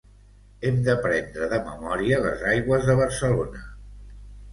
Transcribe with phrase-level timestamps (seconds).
[0.69, 3.63] hem d'aprendre de memòria les aigües de Barcelona